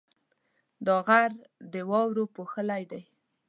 دا 0.85 0.95
غر 1.07 1.31
د 1.73 1.75
واورو 1.89 2.23
پوښلی 2.35 2.83
دی. 2.91 3.01